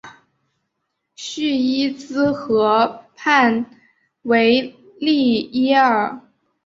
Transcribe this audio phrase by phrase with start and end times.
[1.13, 3.67] 叙伊兹河畔
[4.23, 6.21] 维利耶尔。